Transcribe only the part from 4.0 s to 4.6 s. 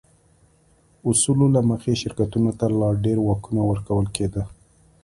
کېده.